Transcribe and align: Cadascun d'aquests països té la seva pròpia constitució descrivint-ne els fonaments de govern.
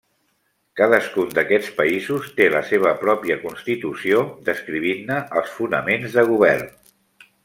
Cadascun 0.79 1.33
d'aquests 1.39 1.67
països 1.81 2.31
té 2.39 2.47
la 2.53 2.61
seva 2.69 2.93
pròpia 3.03 3.37
constitució 3.43 4.23
descrivint-ne 4.49 5.19
els 5.43 5.53
fonaments 5.59 6.17
de 6.21 6.25
govern. 6.35 6.65